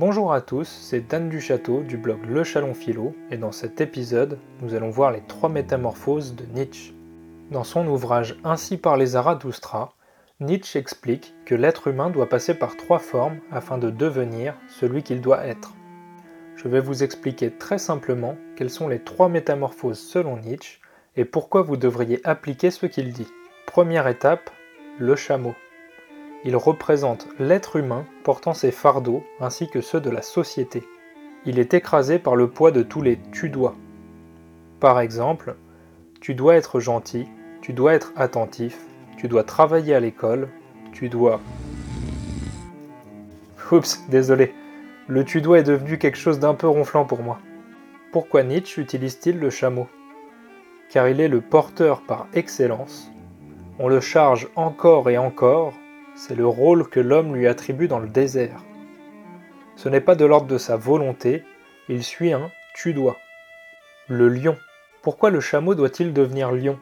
[0.00, 4.38] Bonjour à tous, c'est Dan Duchâteau du blog Le Chalon Philo et dans cet épisode,
[4.62, 6.94] nous allons voir les trois métamorphoses de Nietzsche.
[7.50, 9.92] Dans son ouvrage Ainsi par les Zarathustra,
[10.40, 15.20] Nietzsche explique que l'être humain doit passer par trois formes afin de devenir celui qu'il
[15.20, 15.74] doit être.
[16.56, 20.80] Je vais vous expliquer très simplement quelles sont les trois métamorphoses selon Nietzsche
[21.16, 23.28] et pourquoi vous devriez appliquer ce qu'il dit.
[23.66, 24.48] Première étape,
[24.98, 25.54] le chameau.
[26.44, 30.82] Il représente l'être humain portant ses fardeaux ainsi que ceux de la société.
[31.44, 33.74] Il est écrasé par le poids de tous les tu dois.
[34.78, 35.56] Par exemple,
[36.20, 37.26] tu dois être gentil,
[37.60, 38.78] tu dois être attentif,
[39.18, 40.48] tu dois travailler à l'école,
[40.92, 41.40] tu dois...
[43.70, 44.54] Oups, désolé.
[45.06, 47.38] Le tu dois est devenu quelque chose d'un peu ronflant pour moi.
[48.12, 49.88] Pourquoi Nietzsche utilise-t-il le chameau?
[50.88, 53.10] Car il est le porteur par excellence.
[53.78, 55.74] On le charge encore et encore
[56.20, 58.62] c'est le rôle que l'homme lui attribue dans le désert.
[59.74, 61.44] Ce n'est pas de l'ordre de sa volonté,
[61.88, 63.16] il suit un tu dois.
[64.06, 64.58] Le lion.
[65.00, 66.78] Pourquoi le chameau doit-il devenir lion?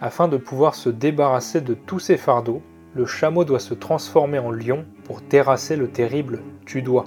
[0.00, 2.62] Afin de pouvoir se débarrasser de tous ses fardeaux,
[2.94, 7.06] le chameau doit se transformer en lion pour terrasser le terrible tu dois,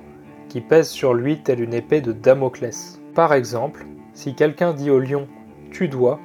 [0.50, 3.00] qui pèse sur lui telle une épée de Damoclès.
[3.16, 5.30] Par exemple, si quelqu'un dit au lion
[5.72, 6.20] tu dois,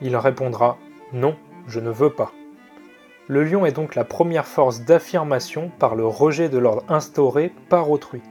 [0.00, 0.78] il répondra
[1.12, 1.34] non,
[1.66, 2.30] je ne veux pas.
[3.30, 7.88] Le lion est donc la première force d'affirmation par le rejet de l'ordre instauré par
[7.88, 8.22] autrui.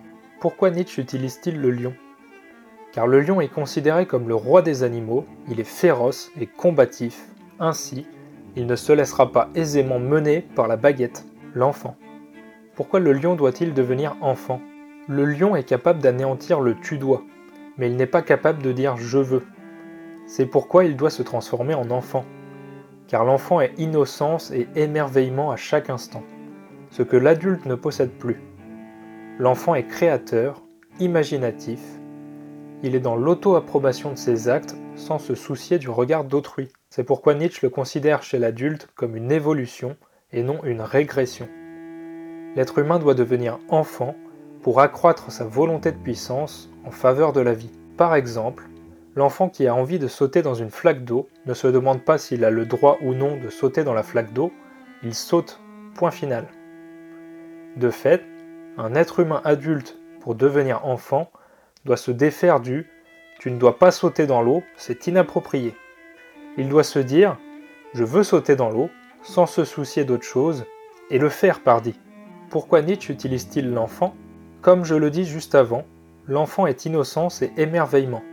[0.41, 1.94] Pourquoi Nietzsche utilise-t-il le lion?
[2.91, 7.30] Car le lion est considéré comme le roi des animaux, il est féroce et combatif,
[7.61, 8.08] ainsi,
[8.58, 11.95] il ne se laissera pas aisément mener par la baguette, l'enfant.
[12.75, 14.59] Pourquoi le lion doit-il devenir enfant?
[15.08, 17.23] Le lion est capable d'anéantir le tu dois,
[17.78, 19.44] mais il n'est pas capable de dire je veux.
[20.28, 22.25] C'est pourquoi il doit se transformer en enfant
[23.10, 26.24] car l'enfant est innocence et émerveillement à chaque instant,
[26.92, 28.42] ce que l'adulte ne possède plus.
[29.40, 30.62] L'enfant est créateur,
[31.00, 31.82] imaginatif,
[32.82, 36.69] il est dans l'auto-approbation de ses actes sans se soucier du regard d'autrui.
[36.90, 39.98] C'est pourquoi Nietzsche le considère chez l'adulte comme une évolution
[40.31, 41.50] et non une régression.
[42.56, 44.16] L'être humain doit devenir enfant
[44.62, 47.72] pour accroître sa volonté de puissance en faveur de la vie.
[47.98, 48.69] Par exemple,
[49.16, 52.46] L'enfant qui a envie de sauter dans une flaque d'eau ne se demande pas s'il
[52.46, 54.52] a le droit ou non de sauter dans la flaque d'eau,
[55.03, 55.59] il saute,
[55.96, 56.47] point final.
[57.75, 58.24] De fait,
[58.78, 61.31] un être humain adulte, pour devenir enfant,
[61.86, 62.88] doit se défaire du
[63.40, 65.74] tu ne dois pas sauter dans l'eau, c'est inapproprié.
[66.58, 67.38] Il doit se dire
[67.94, 68.90] je veux sauter dans l'eau,
[69.24, 70.66] sans se soucier d'autre chose,
[71.09, 71.98] et le faire pardi.
[72.50, 74.14] Pourquoi Nietzsche utilise-t-il l'enfant?
[74.62, 75.86] Comme je le dis juste avant,
[76.28, 78.24] l'enfant est innocence et émerveillement.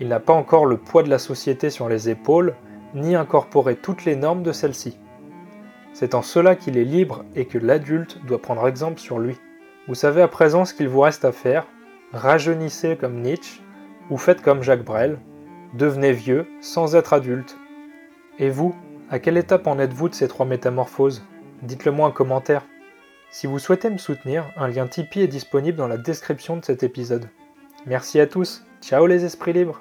[0.00, 2.54] Il n'a pas encore le poids de la société sur les épaules,
[2.94, 4.98] ni incorporé toutes les normes de celle-ci.
[5.92, 9.36] C'est en cela qu'il est libre et que l'adulte doit prendre exemple sur lui.
[9.88, 11.66] Vous savez à présent ce qu'il vous reste à faire,
[12.12, 13.60] rajeunissez comme Nietzsche,
[14.08, 15.18] ou faites comme Jacques Brel,
[15.74, 17.58] devenez vieux sans être adulte.
[18.38, 18.74] Et vous,
[19.10, 21.24] à quelle étape en êtes-vous de ces trois métamorphoses?
[21.62, 22.64] Dites-le moi en commentaire.
[23.30, 26.82] Si vous souhaitez me soutenir, un lien Tipeee est disponible dans la description de cet
[26.82, 27.28] épisode.
[27.86, 29.78] Merci à tous, Ciao les esprits libres.